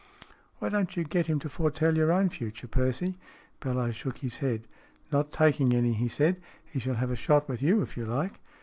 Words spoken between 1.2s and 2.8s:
him to foretell your own future,